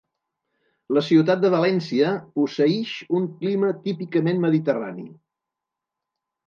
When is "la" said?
0.97-1.03